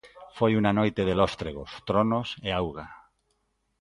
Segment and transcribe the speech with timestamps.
[0.37, 2.85] Foi unha noite de lóstregos, tronos e auga.